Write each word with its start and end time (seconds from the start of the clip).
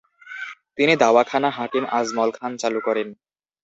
তিনি 0.77 0.93
"দাওয়াখানা 1.01 1.49
হাকিম 1.57 1.83
আজমল 1.97 2.29
খান" 2.37 2.51
চালু 2.61 2.79
করেন। 2.87 3.07